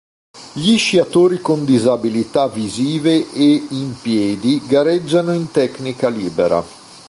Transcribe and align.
Gli 0.55 0.77
sciatori 0.79 1.37
con 1.37 1.63
disabilità 1.63 2.47
visive 2.47 3.11
e 3.33 3.67
"in 3.69 3.95
piedi" 4.01 4.59
gareggiano 4.65 5.31
in 5.31 5.51
tecnica 5.51 6.09
libera. 6.09 6.63